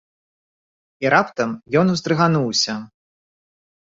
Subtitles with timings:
[1.05, 1.49] І раптам
[1.81, 2.73] ён уздрыгануўся.